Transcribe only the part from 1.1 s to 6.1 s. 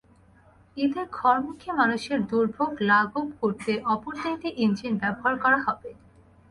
ঘরমুখী মানুষের দুর্ভোগ লাগব করতে অপর তিনটি ইঞ্জিন ব্যবহার করা হবে।